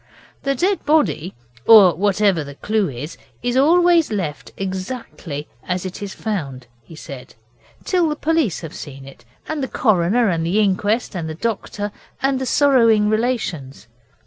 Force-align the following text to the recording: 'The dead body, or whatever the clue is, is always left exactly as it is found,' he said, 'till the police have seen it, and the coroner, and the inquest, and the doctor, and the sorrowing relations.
'The 0.41 0.55
dead 0.55 0.83
body, 0.83 1.35
or 1.67 1.93
whatever 1.93 2.43
the 2.43 2.55
clue 2.55 2.89
is, 2.89 3.17
is 3.43 3.55
always 3.55 4.11
left 4.11 4.51
exactly 4.57 5.47
as 5.67 5.85
it 5.85 6.01
is 6.01 6.11
found,' 6.11 6.65
he 6.81 6.95
said, 6.95 7.35
'till 7.83 8.09
the 8.09 8.15
police 8.15 8.61
have 8.61 8.73
seen 8.73 9.05
it, 9.07 9.25
and 9.47 9.61
the 9.61 9.67
coroner, 9.67 10.27
and 10.27 10.43
the 10.43 10.59
inquest, 10.59 11.13
and 11.15 11.29
the 11.29 11.35
doctor, 11.35 11.91
and 12.19 12.39
the 12.41 12.47
sorrowing 12.47 13.11
relations. 13.11 13.87